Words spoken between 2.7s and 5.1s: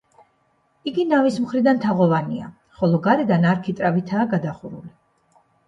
ხოლო გარედან არქიტრავითაა გადახურული.